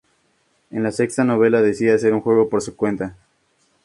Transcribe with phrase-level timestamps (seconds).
[0.71, 3.15] En la sexta novela decide hacer un juego por su cuenta.